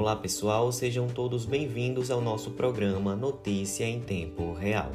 Olá 0.00 0.16
pessoal, 0.16 0.72
sejam 0.72 1.06
todos 1.08 1.44
bem-vindos 1.44 2.10
ao 2.10 2.22
nosso 2.22 2.52
programa 2.52 3.14
Notícia 3.14 3.84
em 3.84 4.00
Tempo 4.00 4.54
Real. 4.54 4.92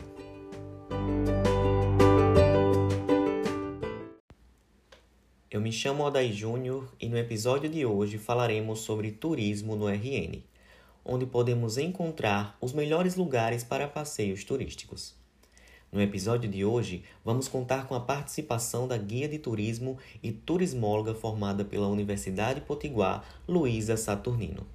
Eu 5.52 5.62
me 5.62 5.72
chamo 5.72 6.04
Odaí 6.04 6.34
Júnior 6.34 6.92
e 7.00 7.08
no 7.08 7.20
episódio 7.20 7.70
de 7.70 7.86
hoje 7.86 8.18
falaremos 8.18 8.80
sobre 8.80 9.12
turismo 9.12 9.76
no 9.76 9.88
RN, 9.88 10.42
onde 11.06 11.28
podemos 11.28 11.78
encontrar 11.78 12.58
os 12.60 12.74
melhores 12.74 13.16
lugares 13.16 13.64
para 13.64 13.88
passeios 13.88 14.44
turísticos. 14.44 15.14
No 15.92 16.02
episódio 16.02 16.50
de 16.50 16.66
hoje, 16.66 17.04
vamos 17.24 17.48
contar 17.48 17.86
com 17.86 17.94
a 17.94 18.00
participação 18.00 18.88
da 18.88 18.98
guia 18.98 19.30
de 19.30 19.38
turismo 19.38 20.00
e 20.24 20.32
turismóloga 20.32 21.14
formada 21.14 21.64
pela 21.64 21.88
Universidade 21.88 22.62
Potiguar, 22.62 23.24
Luísa 23.48 23.96
Saturnino. 23.96 24.66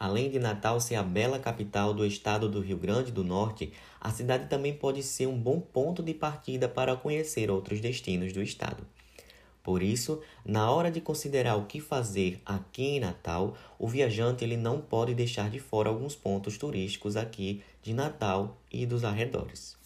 Além 0.00 0.30
de 0.30 0.38
Natal 0.38 0.80
ser 0.80 0.94
a 0.94 1.02
bela 1.02 1.38
capital 1.38 1.92
do 1.92 2.06
estado 2.06 2.48
do 2.48 2.62
Rio 2.62 2.78
Grande 2.78 3.12
do 3.12 3.22
Norte, 3.22 3.70
a 4.00 4.10
cidade 4.10 4.48
também 4.48 4.72
pode 4.72 5.02
ser 5.02 5.26
um 5.26 5.38
bom 5.38 5.60
ponto 5.60 6.02
de 6.02 6.14
partida 6.14 6.66
para 6.66 6.96
conhecer 6.96 7.50
outros 7.50 7.82
destinos 7.82 8.32
do 8.32 8.42
estado. 8.42 8.82
Por 9.62 9.82
isso, 9.82 10.22
na 10.42 10.70
hora 10.70 10.90
de 10.90 11.02
considerar 11.02 11.56
o 11.56 11.66
que 11.66 11.80
fazer 11.80 12.40
aqui 12.46 12.82
em 12.82 13.00
Natal, 13.00 13.54
o 13.78 13.86
viajante 13.86 14.42
ele 14.42 14.56
não 14.56 14.80
pode 14.80 15.12
deixar 15.12 15.50
de 15.50 15.60
fora 15.60 15.90
alguns 15.90 16.16
pontos 16.16 16.56
turísticos 16.56 17.14
aqui 17.14 17.62
de 17.82 17.92
Natal 17.92 18.56
e 18.72 18.86
dos 18.86 19.04
arredores. 19.04 19.76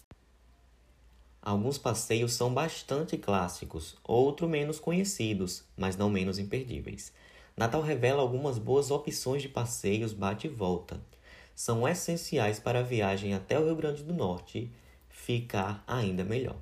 Alguns 1.41 1.77
passeios 1.77 2.31
são 2.31 2.53
bastante 2.53 3.17
clássicos, 3.17 3.97
outros 4.01 4.49
menos 4.49 4.79
conhecidos, 4.79 5.65
mas 5.75 5.97
não 5.97 6.09
menos 6.09 6.39
imperdíveis. 6.39 7.11
Natal 7.57 7.81
revela 7.81 8.21
algumas 8.21 8.57
boas 8.57 8.91
opções 8.91 9.41
de 9.41 9.47
passeios 9.47 10.11
bate 10.11 10.47
e 10.47 10.49
volta. 10.49 10.99
São 11.55 11.87
essenciais 11.87 12.59
para 12.59 12.79
a 12.79 12.83
viagem 12.83 13.33
até 13.33 13.57
o 13.57 13.63
Rio 13.63 13.77
Grande 13.77 14.03
do 14.03 14.13
Norte 14.13 14.69
ficar 15.07 15.81
ainda 15.87 16.25
melhor. 16.25 16.57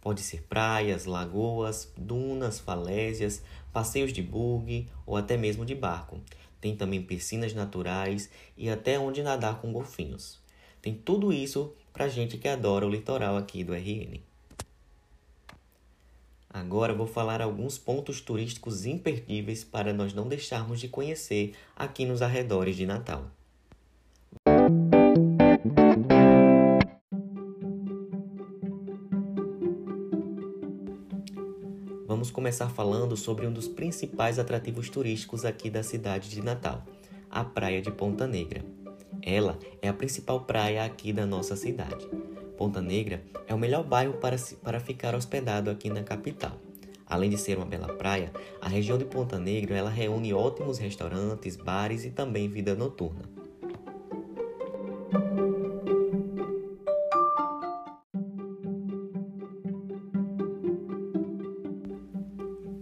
Pode 0.00 0.20
ser 0.22 0.42
praias, 0.42 1.04
lagoas, 1.04 1.92
dunas, 1.96 2.58
falésias, 2.58 3.40
passeios 3.72 4.12
de 4.12 4.20
buggy 4.20 4.88
ou 5.06 5.16
até 5.16 5.36
mesmo 5.36 5.64
de 5.64 5.76
barco. 5.76 6.20
Tem 6.60 6.74
também 6.74 7.02
piscinas 7.02 7.54
naturais 7.54 8.28
e 8.56 8.68
até 8.68 8.98
onde 8.98 9.22
nadar 9.22 9.60
com 9.60 9.72
golfinhos. 9.72 10.40
Tem 10.82 10.92
tudo 10.92 11.32
isso 11.32 11.72
para 11.92 12.08
gente 12.08 12.36
que 12.36 12.48
adora 12.48 12.84
o 12.84 12.90
litoral 12.90 13.36
aqui 13.36 13.62
do 13.62 13.72
RN. 13.72 14.25
Agora 16.56 16.94
vou 16.94 17.06
falar 17.06 17.42
alguns 17.42 17.76
pontos 17.76 18.22
turísticos 18.22 18.86
imperdíveis 18.86 19.62
para 19.62 19.92
nós 19.92 20.14
não 20.14 20.26
deixarmos 20.26 20.80
de 20.80 20.88
conhecer 20.88 21.52
aqui 21.76 22.06
nos 22.06 22.22
arredores 22.22 22.74
de 22.74 22.86
Natal. 22.86 23.26
Vamos 32.06 32.30
começar 32.30 32.70
falando 32.70 33.18
sobre 33.18 33.46
um 33.46 33.52
dos 33.52 33.68
principais 33.68 34.38
atrativos 34.38 34.88
turísticos 34.88 35.44
aqui 35.44 35.68
da 35.68 35.82
cidade 35.82 36.30
de 36.30 36.40
Natal, 36.40 36.86
a 37.30 37.44
Praia 37.44 37.82
de 37.82 37.90
Ponta 37.90 38.26
Negra. 38.26 38.64
Ela 39.22 39.58
é 39.82 39.88
a 39.88 39.92
principal 39.92 40.40
praia 40.40 40.84
aqui 40.84 41.12
da 41.12 41.26
nossa 41.26 41.56
cidade. 41.56 42.08
Ponta 42.56 42.80
Negra 42.80 43.22
é 43.46 43.54
o 43.54 43.58
melhor 43.58 43.84
bairro 43.84 44.14
para, 44.14 44.36
para 44.62 44.80
ficar 44.80 45.14
hospedado 45.14 45.70
aqui 45.70 45.90
na 45.90 46.02
capital. 46.02 46.58
Além 47.06 47.30
de 47.30 47.38
ser 47.38 47.56
uma 47.56 47.66
bela 47.66 47.94
praia, 47.94 48.32
a 48.60 48.68
região 48.68 48.98
de 48.98 49.04
Ponta 49.04 49.38
Negra 49.38 49.76
ela 49.76 49.90
reúne 49.90 50.34
ótimos 50.34 50.78
restaurantes, 50.78 51.56
bares 51.56 52.04
e 52.04 52.10
também 52.10 52.48
vida 52.48 52.74
noturna. 52.74 53.22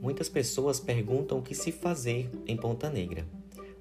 Muitas 0.01 0.29
pessoas 0.29 0.81
perguntam 0.81 1.39
o 1.39 1.43
que 1.43 1.55
se 1.55 1.73
fazer 1.73 2.31
em 2.47 2.57
Ponta 2.57 2.89
Negra. 2.89 3.27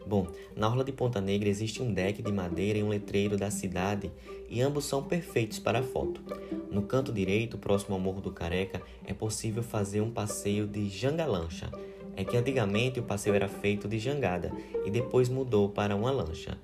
Bom, 0.06 0.28
na 0.56 0.68
orla 0.68 0.84
de 0.84 0.92
Ponta 0.92 1.22
Negra 1.22 1.48
existe 1.48 1.82
um 1.82 1.94
deck 1.94 2.22
de 2.22 2.32
madeira 2.32 2.78
e 2.78 2.84
um 2.84 2.90
letreiro 2.90 3.38
da 3.38 3.50
cidade 3.50 4.12
e 4.50 4.62
ambos 4.62 4.86
são 4.86 5.02
perfeitos 5.02 5.60
para 5.60 5.80
a 5.80 5.84
foto. 5.84 6.22
No 6.70 6.82
canto 6.82 7.14
direito, 7.14 7.58
próximo 7.58 7.96
ao 7.96 8.02
Morro 8.02 8.20
do 8.20 8.32
Careca, 8.32 8.82
é 9.06 9.14
possível 9.14 9.64
fazer 9.64 10.02
um 10.02 10.12
passeio 10.12 10.68
de 10.68 10.90
jangalancha. 10.90 11.72
É 12.16 12.24
que 12.24 12.38
antigamente 12.38 13.00
o 13.00 13.04
passeio 13.04 13.36
era 13.36 13.48
feito 13.48 13.88
de 13.88 13.98
jangada 13.98 14.52
e 14.86 14.92
depois 14.92 15.30
mudou 15.30 15.70
para 15.70 15.96
uma 15.96 16.12
lancha, 16.12 16.58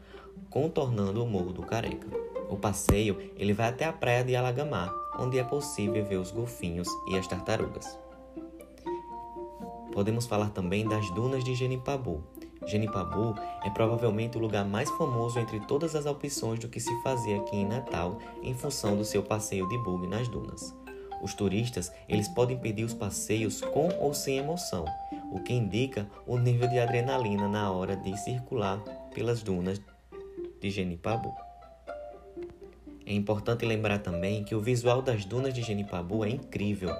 contornando 0.49 1.23
o 1.23 1.27
Morro 1.27 1.53
do 1.53 1.63
Careca. 1.63 2.07
O 2.49 2.57
passeio 2.57 3.17
ele 3.37 3.53
vai 3.53 3.69
até 3.69 3.85
a 3.85 3.93
praia 3.93 4.23
de 4.23 4.35
Alagamar, 4.35 4.93
onde 5.17 5.39
é 5.39 5.43
possível 5.43 6.03
ver 6.03 6.17
os 6.17 6.31
golfinhos 6.31 6.87
e 7.09 7.17
as 7.17 7.27
tartarugas. 7.27 7.97
Podemos 9.91 10.25
falar 10.25 10.49
também 10.49 10.87
das 10.87 11.09
dunas 11.11 11.43
de 11.43 11.55
Genipabu, 11.55 12.23
Genipabu 12.69 13.35
é 13.63 13.69
provavelmente 13.71 14.37
o 14.37 14.39
lugar 14.39 14.63
mais 14.63 14.89
famoso 14.91 15.39
entre 15.39 15.59
todas 15.61 15.95
as 15.95 16.05
opções 16.05 16.59
do 16.59 16.69
que 16.69 16.79
se 16.79 16.95
fazia 17.01 17.37
aqui 17.37 17.57
em 17.57 17.67
Natal 17.67 18.19
em 18.43 18.53
função 18.53 18.95
do 18.95 19.03
seu 19.03 19.23
passeio 19.23 19.67
de 19.67 19.77
bug 19.79 20.05
nas 20.07 20.27
dunas. 20.27 20.73
Os 21.21 21.33
turistas 21.33 21.91
eles 22.07 22.27
podem 22.27 22.57
pedir 22.57 22.83
os 22.83 22.93
passeios 22.93 23.59
com 23.59 23.89
ou 23.99 24.13
sem 24.13 24.37
emoção, 24.37 24.85
o 25.31 25.39
que 25.39 25.53
indica 25.53 26.07
o 26.25 26.37
nível 26.37 26.69
de 26.69 26.79
adrenalina 26.79 27.47
na 27.47 27.71
hora 27.71 27.95
de 27.95 28.15
circular 28.17 28.79
pelas 29.13 29.41
dunas 29.41 29.81
de 30.61 30.69
Genipabu. 30.69 31.33
É 33.05 33.13
importante 33.13 33.65
lembrar 33.65 33.99
também 33.99 34.43
que 34.43 34.53
o 34.53 34.61
visual 34.61 35.01
das 35.01 35.25
dunas 35.25 35.53
de 35.53 35.63
Genipabu 35.63 36.23
é 36.23 36.29
incrível 36.29 36.91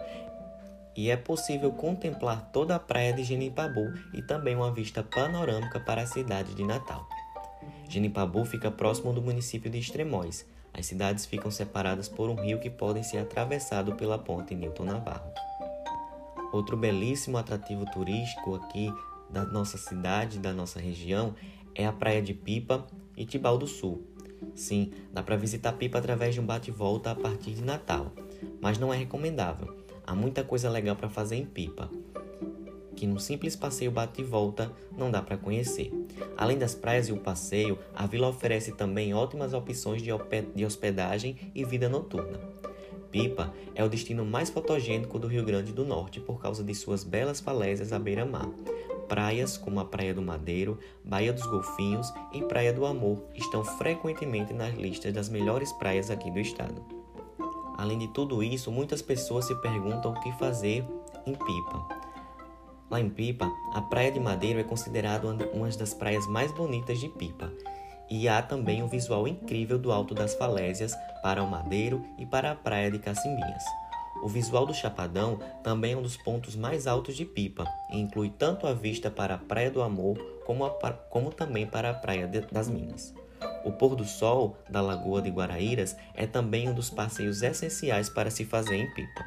e 0.99 1.09
é 1.09 1.15
possível 1.15 1.71
contemplar 1.71 2.49
toda 2.51 2.75
a 2.75 2.79
praia 2.79 3.13
de 3.13 3.23
Genipabu 3.23 3.93
e 4.13 4.21
também 4.21 4.53
uma 4.53 4.69
vista 4.69 5.01
panorâmica 5.01 5.79
para 5.79 6.01
a 6.01 6.05
cidade 6.05 6.53
de 6.53 6.61
Natal. 6.61 7.07
Genipabu 7.87 8.43
fica 8.43 8.69
próximo 8.69 9.13
do 9.13 9.21
município 9.21 9.71
de 9.71 9.79
Extremóis. 9.79 10.45
As 10.73 10.87
cidades 10.87 11.25
ficam 11.25 11.49
separadas 11.49 12.09
por 12.09 12.29
um 12.29 12.35
rio 12.35 12.59
que 12.59 12.69
pode 12.69 13.01
ser 13.05 13.19
atravessado 13.19 13.95
pela 13.95 14.19
ponte 14.19 14.53
Newton 14.53 14.83
Navarro. 14.83 15.31
Outro 16.51 16.75
belíssimo 16.75 17.37
atrativo 17.37 17.85
turístico 17.85 18.55
aqui 18.55 18.93
da 19.29 19.45
nossa 19.45 19.77
cidade, 19.77 20.37
da 20.37 20.51
nossa 20.51 20.81
região, 20.81 21.33
é 21.73 21.85
a 21.85 21.93
Praia 21.93 22.21
de 22.21 22.33
Pipa 22.33 22.85
e 23.15 23.25
Tibau 23.25 23.57
do 23.57 23.67
Sul. 23.67 24.05
Sim, 24.53 24.91
dá 25.13 25.23
para 25.23 25.37
visitar 25.37 25.71
Pipa 25.71 25.97
através 25.97 26.33
de 26.33 26.41
um 26.41 26.45
bate-volta 26.45 27.11
a 27.11 27.15
partir 27.15 27.51
de 27.51 27.63
Natal, 27.63 28.11
mas 28.59 28.77
não 28.77 28.93
é 28.93 28.97
recomendável 28.97 29.79
Há 30.05 30.15
muita 30.15 30.43
coisa 30.43 30.69
legal 30.69 30.95
para 30.95 31.09
fazer 31.09 31.35
em 31.35 31.45
Pipa, 31.45 31.89
que 32.95 33.07
num 33.07 33.17
simples 33.17 33.55
passeio 33.55 33.91
bate 33.91 34.21
e 34.21 34.23
volta 34.25 34.71
não 34.97 35.09
dá 35.09 35.21
para 35.21 35.37
conhecer. 35.37 35.91
Além 36.35 36.57
das 36.57 36.75
praias 36.75 37.07
e 37.07 37.13
o 37.13 37.17
passeio, 37.17 37.79
a 37.95 38.05
vila 38.05 38.27
oferece 38.27 38.73
também 38.73 39.13
ótimas 39.13 39.53
opções 39.53 40.01
de 40.01 40.65
hospedagem 40.65 41.37
e 41.55 41.63
vida 41.63 41.87
noturna. 41.87 42.39
Pipa 43.11 43.53
é 43.73 43.83
o 43.83 43.89
destino 43.89 44.25
mais 44.25 44.49
fotogênico 44.49 45.17
do 45.17 45.27
Rio 45.27 45.43
Grande 45.43 45.71
do 45.71 45.85
Norte 45.85 46.19
por 46.19 46.39
causa 46.41 46.63
de 46.63 46.75
suas 46.75 47.03
belas 47.03 47.39
falésias 47.39 47.91
à 47.91 47.97
beira-mar. 47.97 48.49
Praias 49.07 49.57
como 49.57 49.79
a 49.79 49.85
Praia 49.85 50.13
do 50.13 50.21
Madeiro, 50.21 50.77
Baía 51.03 51.33
dos 51.33 51.45
Golfinhos 51.45 52.13
e 52.33 52.43
Praia 52.43 52.71
do 52.71 52.85
Amor 52.85 53.23
estão 53.33 53.63
frequentemente 53.63 54.53
nas 54.53 54.75
listas 54.75 55.13
das 55.13 55.29
melhores 55.29 55.71
praias 55.73 56.11
aqui 56.11 56.29
do 56.29 56.39
estado. 56.39 56.98
Além 57.79 57.97
de 57.97 58.09
tudo 58.09 58.43
isso, 58.43 58.69
muitas 58.69 59.01
pessoas 59.01 59.45
se 59.45 59.55
perguntam 59.55 60.11
o 60.11 60.19
que 60.19 60.33
fazer 60.33 60.85
em 61.25 61.33
Pipa. 61.33 61.87
Lá 62.91 62.99
em 62.99 63.09
Pipa, 63.09 63.49
a 63.73 63.81
Praia 63.81 64.11
de 64.11 64.19
Madeiro 64.19 64.59
é 64.59 64.65
considerada 64.65 65.25
uma 65.53 65.69
das 65.69 65.93
praias 65.93 66.27
mais 66.27 66.51
bonitas 66.51 66.99
de 66.99 67.07
Pipa. 67.07 67.49
E 68.09 68.27
há 68.27 68.41
também 68.41 68.83
um 68.83 68.89
visual 68.89 69.25
incrível 69.29 69.79
do 69.79 69.93
Alto 69.93 70.13
das 70.13 70.33
Falésias 70.35 70.93
para 71.23 71.41
o 71.41 71.49
Madeiro 71.49 72.03
e 72.17 72.25
para 72.25 72.51
a 72.51 72.55
Praia 72.55 72.91
de 72.91 72.99
Cacimbinhas. 72.99 73.63
O 74.21 74.27
visual 74.27 74.65
do 74.65 74.73
Chapadão 74.73 75.39
também 75.63 75.93
é 75.93 75.97
um 75.97 76.01
dos 76.01 76.17
pontos 76.17 76.57
mais 76.57 76.85
altos 76.85 77.15
de 77.15 77.23
Pipa 77.23 77.63
e 77.93 77.97
inclui 77.97 78.29
tanto 78.29 78.67
a 78.67 78.73
vista 78.73 79.09
para 79.09 79.35
a 79.35 79.37
Praia 79.37 79.71
do 79.71 79.81
Amor 79.81 80.17
como, 80.45 80.65
a, 80.65 80.69
como 81.09 81.31
também 81.31 81.65
para 81.65 81.91
a 81.91 81.93
Praia 81.93 82.27
de, 82.27 82.41
das 82.41 82.67
Minas. 82.67 83.13
O 83.63 83.71
pôr 83.71 83.95
do 83.95 84.05
sol 84.05 84.57
da 84.69 84.81
Lagoa 84.81 85.21
de 85.21 85.29
Guaraíras 85.29 85.95
é 86.13 86.25
também 86.25 86.69
um 86.69 86.73
dos 86.73 86.89
passeios 86.89 87.41
essenciais 87.41 88.09
para 88.09 88.31
se 88.31 88.45
fazer 88.45 88.75
em 88.75 88.93
Pipa. 88.93 89.25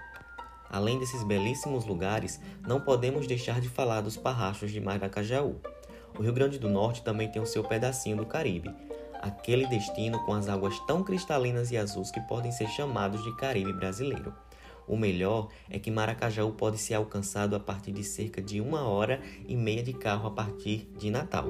Além 0.71 0.99
desses 0.99 1.23
belíssimos 1.23 1.85
lugares, 1.85 2.41
não 2.67 2.81
podemos 2.81 3.27
deixar 3.27 3.61
de 3.61 3.69
falar 3.69 4.01
dos 4.01 4.17
parrachos 4.17 4.71
de 4.71 4.81
Maracajaú. 4.81 5.57
O 6.19 6.23
Rio 6.23 6.33
Grande 6.33 6.59
do 6.59 6.69
Norte 6.69 7.03
também 7.03 7.31
tem 7.31 7.43
o 7.43 7.47
seu 7.47 7.63
pedacinho 7.63 8.17
do 8.17 8.27
Caribe. 8.27 8.75
aquele 9.23 9.67
destino 9.67 10.19
com 10.25 10.35
as 10.35 10.49
águas 10.49 10.79
tão 10.81 11.05
cristalinas 11.05 11.71
e 11.71 11.77
azuis 11.77 12.11
que 12.11 12.21
podem 12.23 12.51
ser 12.51 12.69
chamados 12.69 13.23
de 13.23 13.35
Caribe 13.37 13.73
brasileiro. 13.73 14.35
O 14.87 14.97
melhor 14.97 15.49
é 15.71 15.79
que 15.79 15.93
Maracajaú 15.93 16.53
pode 16.53 16.79
ser 16.79 16.95
alcançado 16.95 17.55
a 17.55 17.61
partir 17.61 17.93
de 17.93 18.03
cerca 18.03 18.43
de 18.43 18.61
uma 18.61 18.83
hora 18.83 19.21
e 19.47 19.55
meia 19.55 19.83
de 19.83 19.93
carro 19.93 20.27
a 20.27 20.31
partir 20.33 20.91
de 20.99 21.09
Natal. 21.09 21.49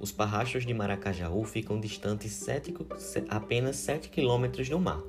Os 0.00 0.10
parrachos 0.10 0.64
de 0.64 0.72
Maracajaú 0.72 1.44
ficam 1.44 1.78
distantes 1.78 2.32
sete, 2.32 2.74
apenas 3.28 3.76
7 3.76 4.08
quilômetros 4.08 4.66
do 4.66 4.80
mar. 4.80 5.02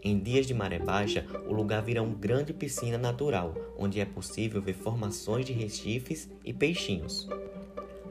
Em 0.00 0.16
dias 0.16 0.46
de 0.46 0.54
maré 0.54 0.78
baixa, 0.78 1.26
o 1.48 1.52
lugar 1.52 1.82
vira 1.82 2.00
uma 2.00 2.14
grande 2.14 2.52
piscina 2.52 2.96
natural, 2.96 3.52
onde 3.76 3.98
é 3.98 4.04
possível 4.04 4.62
ver 4.62 4.74
formações 4.74 5.44
de 5.44 5.52
recifes 5.52 6.30
e 6.44 6.52
peixinhos. 6.52 7.28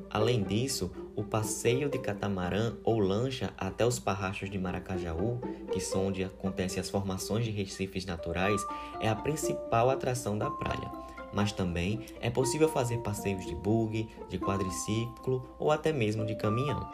Além 0.10 0.44
disso, 0.44 0.92
o 1.16 1.24
passeio 1.24 1.90
de 1.90 1.98
catamarã 1.98 2.76
ou 2.84 3.00
lancha 3.00 3.54
até 3.58 3.86
os 3.86 3.98
parrachos 3.98 4.50
de 4.50 4.60
Maracajaú, 4.60 5.40
que 5.72 5.80
são 5.80 6.08
onde 6.08 6.26
acontecem 6.26 6.82
as 6.82 6.90
formações 6.90 7.46
de 7.46 7.52
recifes 7.52 8.06
naturais, 8.06 8.62
é 9.00 9.08
a 9.08 9.16
principal 9.16 9.90
atração 9.90 10.38
da 10.38 10.50
praia. 10.52 10.92
Mas 11.38 11.52
também 11.52 12.00
é 12.20 12.32
possível 12.32 12.68
fazer 12.68 12.98
passeios 12.98 13.46
de 13.46 13.54
buggy, 13.54 14.10
de 14.28 14.40
quadriciclo 14.40 15.48
ou 15.60 15.72
até 15.72 15.94
mesmo 15.94 16.26
de 16.26 16.34
caminhão. 16.34 16.90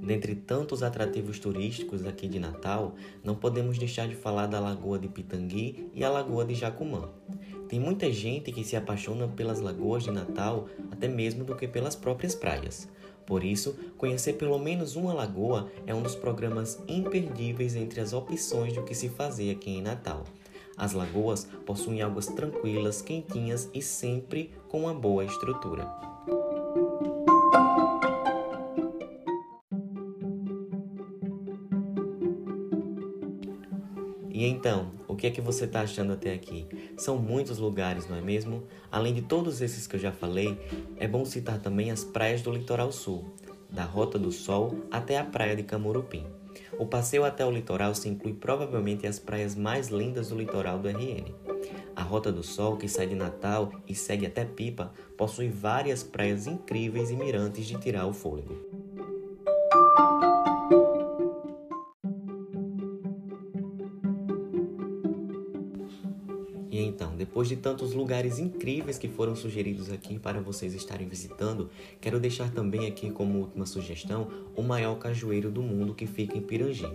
Dentre 0.00 0.34
tantos 0.34 0.82
atrativos 0.82 1.38
turísticos 1.38 2.06
aqui 2.06 2.26
de 2.26 2.38
Natal, 2.38 2.94
não 3.22 3.34
podemos 3.34 3.76
deixar 3.76 4.08
de 4.08 4.14
falar 4.14 4.46
da 4.46 4.58
Lagoa 4.58 4.98
de 4.98 5.08
Pitangui 5.08 5.90
e 5.92 6.02
a 6.02 6.08
Lagoa 6.08 6.46
de 6.46 6.54
Jacumã. 6.54 7.10
Tem 7.68 7.78
muita 7.78 8.10
gente 8.10 8.52
que 8.52 8.64
se 8.64 8.74
apaixona 8.74 9.28
pelas 9.28 9.60
lagoas 9.60 10.02
de 10.02 10.10
Natal 10.10 10.66
até 10.90 11.08
mesmo 11.08 11.44
do 11.44 11.54
que 11.54 11.68
pelas 11.68 11.94
próprias 11.94 12.34
praias. 12.34 12.88
Por 13.26 13.44
isso, 13.44 13.76
conhecer 13.96 14.34
pelo 14.34 14.58
menos 14.58 14.96
uma 14.96 15.12
lagoa 15.12 15.70
é 15.86 15.94
um 15.94 16.02
dos 16.02 16.14
programas 16.14 16.82
imperdíveis 16.88 17.76
entre 17.76 18.00
as 18.00 18.12
opções 18.12 18.72
do 18.72 18.82
que 18.82 18.94
se 18.94 19.08
fazer 19.08 19.50
aqui 19.50 19.70
em 19.70 19.82
Natal. 19.82 20.24
As 20.76 20.92
lagoas 20.92 21.46
possuem 21.66 22.02
águas 22.02 22.26
tranquilas, 22.26 23.02
quentinhas 23.02 23.68
e 23.74 23.82
sempre 23.82 24.50
com 24.68 24.82
uma 24.82 24.94
boa 24.94 25.24
estrutura. 25.24 25.86
E 34.30 34.46
então, 34.46 34.90
o 35.12 35.16
que 35.16 35.26
é 35.26 35.30
que 35.30 35.40
você 35.40 35.66
está 35.66 35.82
achando 35.82 36.14
até 36.14 36.32
aqui? 36.32 36.66
São 36.96 37.18
muitos 37.18 37.58
lugares, 37.58 38.08
não 38.08 38.16
é 38.16 38.20
mesmo? 38.22 38.62
Além 38.90 39.12
de 39.12 39.20
todos 39.20 39.60
esses 39.60 39.86
que 39.86 39.96
eu 39.96 40.00
já 40.00 40.10
falei, 40.10 40.58
é 40.96 41.06
bom 41.06 41.24
citar 41.24 41.58
também 41.58 41.90
as 41.90 42.02
praias 42.02 42.40
do 42.40 42.50
litoral 42.50 42.90
sul, 42.90 43.26
da 43.68 43.84
Rota 43.84 44.18
do 44.18 44.32
Sol 44.32 44.74
até 44.90 45.18
a 45.18 45.24
praia 45.24 45.54
de 45.54 45.62
Camurupim. 45.62 46.24
O 46.78 46.86
passeio 46.86 47.24
até 47.24 47.44
o 47.44 47.50
litoral 47.50 47.94
se 47.94 48.08
inclui 48.08 48.32
provavelmente 48.32 49.06
as 49.06 49.18
praias 49.18 49.54
mais 49.54 49.88
lindas 49.88 50.30
do 50.30 50.36
litoral 50.36 50.78
do 50.78 50.88
RN. 50.88 51.34
A 51.94 52.02
Rota 52.02 52.32
do 52.32 52.42
Sol, 52.42 52.78
que 52.78 52.88
sai 52.88 53.06
de 53.06 53.14
Natal 53.14 53.70
e 53.86 53.94
segue 53.94 54.26
até 54.26 54.44
Pipa, 54.46 54.92
possui 55.16 55.48
várias 55.48 56.02
praias 56.02 56.46
incríveis 56.46 57.10
e 57.10 57.16
mirantes 57.16 57.66
de 57.66 57.78
tirar 57.78 58.06
o 58.06 58.14
fôlego. 58.14 58.56
Depois 67.32 67.48
de 67.48 67.56
tantos 67.56 67.94
lugares 67.94 68.38
incríveis 68.38 68.98
que 68.98 69.08
foram 69.08 69.34
sugeridos 69.34 69.90
aqui 69.90 70.18
para 70.18 70.38
vocês 70.38 70.74
estarem 70.74 71.08
visitando, 71.08 71.70
quero 71.98 72.20
deixar 72.20 72.50
também 72.50 72.86
aqui 72.86 73.10
como 73.10 73.38
última 73.38 73.64
sugestão 73.64 74.28
o 74.54 74.60
maior 74.60 74.96
cajueiro 74.96 75.50
do 75.50 75.62
mundo 75.62 75.94
que 75.94 76.06
fica 76.06 76.36
em 76.36 76.42
Pirangi. 76.42 76.86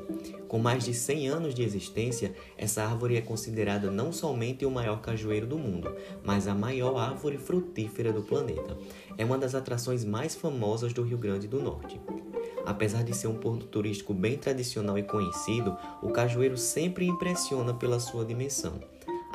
Com 0.47 0.59
mais 0.59 0.85
de 0.85 0.93
100 0.93 1.27
anos 1.27 1.55
de 1.55 1.63
existência, 1.63 2.35
essa 2.55 2.83
árvore 2.83 3.15
é 3.15 3.21
considerada 3.21 3.89
não 3.89 4.11
somente 4.11 4.63
o 4.63 4.69
maior 4.69 5.01
cajueiro 5.01 5.47
do 5.47 5.57
mundo, 5.57 5.91
mas 6.23 6.47
a 6.47 6.53
maior 6.53 6.97
árvore 6.97 7.39
frutífera 7.39 8.13
do 8.13 8.21
planeta. 8.21 8.77
É 9.17 9.25
uma 9.25 9.39
das 9.39 9.55
atrações 9.55 10.05
mais 10.05 10.35
famosas 10.35 10.93
do 10.93 11.01
Rio 11.01 11.17
Grande 11.17 11.47
do 11.47 11.59
Norte. 11.59 11.99
Apesar 12.63 13.03
de 13.03 13.15
ser 13.15 13.25
um 13.25 13.39
ponto 13.39 13.65
turístico 13.65 14.13
bem 14.13 14.37
tradicional 14.37 14.99
e 14.99 15.03
conhecido, 15.03 15.75
o 15.99 16.09
cajueiro 16.09 16.57
sempre 16.57 17.07
impressiona 17.07 17.73
pela 17.73 17.99
sua 17.99 18.23
dimensão 18.23 18.79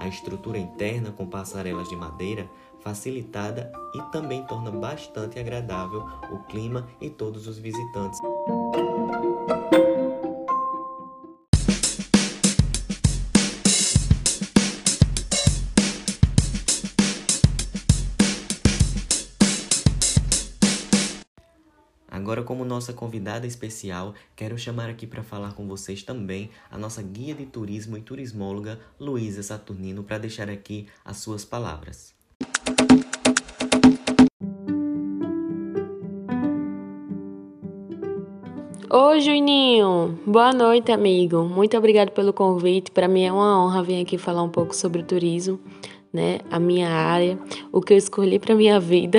a 0.02 0.08
estrutura 0.08 0.58
interna 0.58 1.12
com 1.12 1.26
passarelas 1.26 1.88
de 1.88 1.94
madeira 1.94 2.50
facilitada 2.80 3.70
e 3.94 4.02
também 4.10 4.44
torna 4.46 4.70
bastante 4.70 5.38
agradável 5.38 6.04
o 6.32 6.42
clima 6.48 6.88
e 7.00 7.08
todos 7.08 7.46
os 7.46 7.56
visitantes. 7.56 8.18
Agora, 22.42 22.44
como 22.44 22.64
nossa 22.64 22.92
convidada 22.92 23.46
especial, 23.46 24.14
quero 24.34 24.58
chamar 24.58 24.88
aqui 24.88 25.06
para 25.06 25.22
falar 25.22 25.54
com 25.54 25.66
vocês 25.66 26.02
também 26.02 26.50
a 26.70 26.76
nossa 26.76 27.00
guia 27.00 27.34
de 27.34 27.46
turismo 27.46 27.96
e 27.96 28.00
turismóloga 28.00 28.80
Luísa 28.98 29.42
Saturnino 29.42 30.02
para 30.02 30.18
deixar 30.18 30.50
aqui 30.50 30.88
as 31.04 31.18
suas 31.18 31.44
palavras. 31.44 32.12
Oi, 38.90 39.20
Juninho! 39.20 40.18
Boa 40.26 40.52
noite, 40.52 40.90
amigo. 40.90 41.44
Muito 41.44 41.76
obrigado 41.78 42.10
pelo 42.10 42.32
convite. 42.32 42.90
Para 42.90 43.08
mim 43.08 43.22
é 43.22 43.32
uma 43.32 43.64
honra 43.64 43.82
vir 43.82 44.02
aqui 44.02 44.18
falar 44.18 44.42
um 44.42 44.50
pouco 44.50 44.74
sobre 44.74 45.00
o 45.00 45.04
turismo 45.04 45.60
né, 46.12 46.40
a 46.50 46.58
minha 46.58 46.88
área, 46.88 47.38
o 47.72 47.80
que 47.80 47.94
eu 47.94 47.96
escolhi 47.96 48.38
para 48.38 48.54
minha 48.54 48.78
vida. 48.78 49.18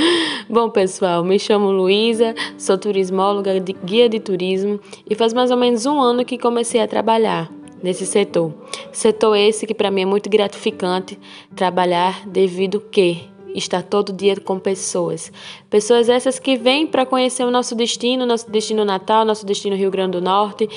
Bom, 0.48 0.68
pessoal, 0.68 1.24
me 1.24 1.38
chamo 1.38 1.70
Luísa, 1.70 2.34
sou 2.58 2.76
turismóloga, 2.76 3.58
de, 3.58 3.72
guia 3.72 4.08
de 4.08 4.20
turismo 4.20 4.78
e 5.08 5.14
faz 5.14 5.32
mais 5.32 5.50
ou 5.50 5.56
menos 5.56 5.86
um 5.86 5.98
ano 6.00 6.24
que 6.24 6.36
comecei 6.36 6.80
a 6.80 6.86
trabalhar 6.86 7.50
nesse 7.82 8.04
setor. 8.04 8.52
Setor 8.92 9.36
esse 9.36 9.66
que 9.66 9.74
para 9.74 9.90
mim 9.90 10.02
é 10.02 10.06
muito 10.06 10.28
gratificante 10.28 11.18
trabalhar 11.54 12.26
devido 12.26 12.80
que 12.80 13.33
estar 13.54 13.82
todo 13.82 14.12
dia 14.12 14.36
com 14.40 14.58
pessoas. 14.58 15.32
Pessoas 15.70 16.08
essas 16.08 16.38
que 16.38 16.56
vêm 16.56 16.86
para 16.86 17.06
conhecer 17.06 17.44
o 17.44 17.50
nosso 17.50 17.74
destino, 17.74 18.26
nosso 18.26 18.50
destino 18.50 18.84
natal, 18.84 19.24
nosso 19.24 19.46
destino 19.46 19.76
Rio 19.76 19.90
Grande 19.90 20.18
do 20.18 20.20
Norte, 20.20 20.68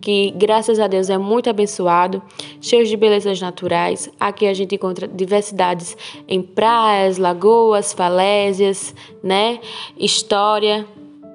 que 0.00 0.30
graças 0.32 0.78
a 0.78 0.86
Deus 0.86 1.08
é 1.08 1.16
muito 1.16 1.48
abençoado, 1.48 2.22
cheio 2.60 2.84
de 2.84 2.96
belezas 2.96 3.40
naturais. 3.40 4.10
Aqui 4.20 4.46
a 4.46 4.54
gente 4.54 4.74
encontra 4.74 5.08
diversidades 5.08 5.96
em 6.28 6.42
praias, 6.42 7.18
lagoas, 7.18 7.92
falésias, 7.92 8.94
né? 9.22 9.58
História. 9.98 10.86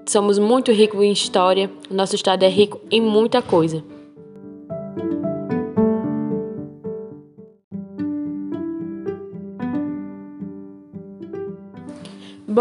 Somos 0.07 0.37
muito 0.37 0.71
ricos 0.71 1.01
em 1.01 1.11
história. 1.11 1.69
Nosso 1.89 2.15
estado 2.15 2.43
é 2.43 2.49
rico 2.49 2.79
em 2.89 3.01
muita 3.01 3.41
coisa. 3.41 3.83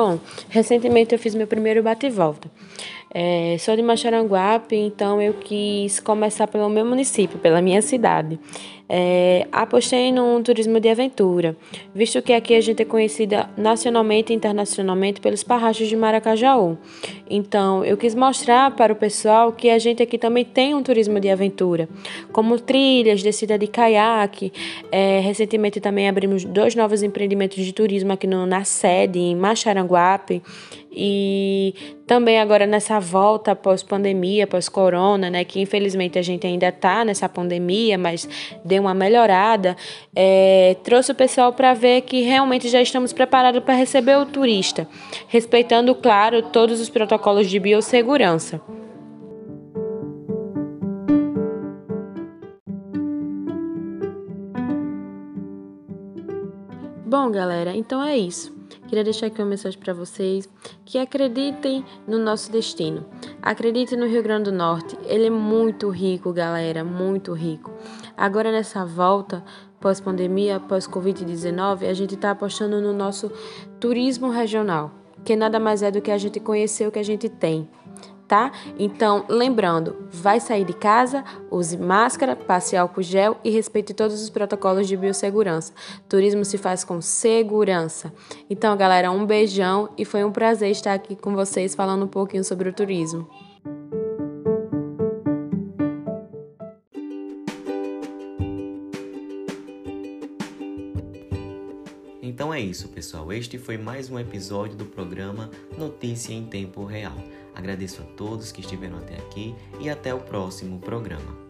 Bom, 0.01 0.19
recentemente 0.49 1.15
eu 1.15 1.19
fiz 1.19 1.35
meu 1.35 1.47
primeiro 1.47 1.83
bate 1.83 2.07
e 2.07 2.11
volta. 2.11 2.51
É, 3.13 3.55
sou 3.59 3.77
de 3.77 3.83
Macharanguape, 3.83 4.75
então 4.75 5.21
eu 5.21 5.35
quis 5.35 6.01
começar 6.01 6.47
pelo 6.47 6.71
meu 6.71 6.87
município, 6.87 7.39
pela 7.39 7.61
minha 7.61 7.83
cidade. 7.83 8.41
É, 8.93 9.47
apostei 9.53 10.11
num 10.11 10.43
turismo 10.43 10.81
de 10.81 10.89
aventura, 10.89 11.57
visto 11.95 12.21
que 12.21 12.33
aqui 12.33 12.57
a 12.57 12.61
gente 12.61 12.83
é 12.83 12.85
conhecida 12.85 13.49
nacionalmente 13.57 14.33
e 14.33 14.37
internacionalmente 14.37 15.21
pelos 15.21 15.45
parrachos 15.45 15.87
de 15.87 15.95
Maracajaú. 15.95 16.77
Então, 17.31 17.85
eu 17.85 17.97
quis 17.97 18.17
mostrar 18.17 18.73
para 18.73 18.93
o 18.93 18.97
pessoal 18.97 19.53
que 19.53 19.71
a 19.71 19.79
gente 19.79 20.03
aqui 20.03 20.19
também 20.19 20.45
tem 20.45 20.75
um 20.75 20.83
turismo 20.83 21.21
de 21.21 21.31
aventura, 21.31 21.89
como 22.33 22.59
trilhas, 22.59 23.23
descida 23.23 23.57
de 23.57 23.69
caiaque. 23.69 24.53
É, 24.91 25.21
recentemente 25.21 25.81
também 25.81 26.09
abrimos 26.09 26.45
dois 26.45 26.75
novos 26.75 27.05
empreendimentos 27.05 27.65
de 27.65 27.73
turismo 27.73 28.13
aqui 28.13 28.27
no, 28.27 28.45
na 28.45 28.65
sede, 28.65 29.21
em 29.21 29.37
Macharanguape. 29.37 30.43
E 30.93 31.73
também 32.05 32.41
agora 32.41 32.67
nessa 32.67 32.99
volta 32.99 33.55
pós-pandemia, 33.55 34.45
pós-corona, 34.45 35.31
né, 35.31 35.45
que 35.45 35.61
infelizmente 35.61 36.19
a 36.19 36.23
gente 36.23 36.45
ainda 36.45 36.69
está 36.69 37.05
nessa 37.05 37.29
pandemia, 37.29 37.97
mas 37.97 38.29
deu 38.65 38.80
uma 38.81 38.95
melhorada, 38.95 39.77
é, 40.15 40.77
trouxe 40.83 41.13
o 41.13 41.15
pessoal 41.15 41.53
para 41.53 41.75
ver 41.75 42.01
que 42.03 42.23
realmente 42.23 42.69
já 42.69 42.81
estamos 42.81 43.13
preparados 43.13 43.63
para 43.63 43.75
receber 43.75 44.17
o 44.17 44.27
turista, 44.27 44.89
respeitando, 45.29 45.95
claro, 45.95 46.43
todos 46.43 46.81
os 46.81 46.89
protocolos 46.89 47.49
de 47.49 47.61
biossegurança. 47.61 48.61
Bom, 57.11 57.31
galera, 57.31 57.77
então 57.77 58.03
é 58.03 58.17
isso. 58.17 58.61
Queria 58.87 59.05
deixar 59.05 59.27
aqui 59.27 59.41
uma 59.41 59.49
mensagem 59.49 59.79
para 59.79 59.93
vocês 59.93 60.49
que 60.85 60.99
acreditem 60.99 61.85
no 62.07 62.19
nosso 62.19 62.51
destino. 62.51 63.05
Acreditem 63.43 63.99
no 63.99 64.07
Rio 64.07 64.23
Grande 64.23 64.51
do 64.51 64.57
Norte. 64.57 64.97
Ele 65.07 65.27
é 65.27 65.31
muito 65.31 65.89
rico, 65.91 66.33
galera, 66.33 66.83
muito 66.85 67.33
rico. 67.33 67.70
Agora 68.17 68.51
nessa 68.53 68.85
volta 68.85 69.45
pós-pandemia, 69.81 70.61
pós-Covid-19, 70.61 71.89
a 71.89 71.95
gente 71.95 72.15
está 72.15 72.33
apostando 72.33 72.81
no 72.81 72.93
nosso 72.93 73.31
turismo 73.79 74.31
regional, 74.31 74.91
que 75.25 75.35
nada 75.35 75.59
mais 75.59 75.83
é 75.83 75.91
do 75.91 76.01
que 76.01 76.11
a 76.11 76.19
gente 76.19 76.39
conhecer 76.39 76.87
o 76.87 76.93
que 76.93 76.99
a 76.99 77.05
gente 77.05 77.29
tem 77.29 77.69
tá? 78.31 78.53
Então, 78.79 79.25
lembrando, 79.29 80.07
vai 80.09 80.39
sair 80.39 80.65
de 80.65 80.73
casa, 80.73 81.25
use 81.51 81.77
máscara, 81.77 82.37
passe 82.37 82.77
álcool 82.77 83.03
gel 83.03 83.37
e 83.43 83.51
respeite 83.51 83.93
todos 83.93 84.23
os 84.23 84.31
protocolos 84.31 84.87
de 84.87 84.97
biossegurança. 84.97 85.73
Turismo 86.09 86.45
se 86.45 86.57
faz 86.57 86.85
com 86.85 87.01
segurança. 87.01 88.13
Então, 88.49 88.77
galera, 88.77 89.11
um 89.11 89.27
beijão 89.27 89.89
e 89.99 90.05
foi 90.05 90.23
um 90.23 90.31
prazer 90.31 90.71
estar 90.71 90.95
aqui 90.95 91.17
com 91.17 91.35
vocês 91.35 91.75
falando 91.75 92.05
um 92.05 92.09
pouquinho 92.09 92.45
sobre 92.45 92.69
o 92.69 92.73
turismo. 92.73 93.29
Então 102.41 102.55
é 102.55 102.59
isso, 102.59 102.89
pessoal. 102.89 103.31
Este 103.35 103.59
foi 103.59 103.77
mais 103.77 104.09
um 104.09 104.19
episódio 104.19 104.75
do 104.75 104.87
programa 104.87 105.51
Notícia 105.77 106.33
em 106.33 106.47
Tempo 106.47 106.87
Real. 106.87 107.23
Agradeço 107.55 108.01
a 108.01 108.05
todos 108.17 108.51
que 108.51 108.63
estiveram 108.63 108.97
até 108.97 109.19
aqui 109.19 109.55
e 109.79 109.91
até 109.91 110.15
o 110.15 110.21
próximo 110.21 110.79
programa. 110.79 111.50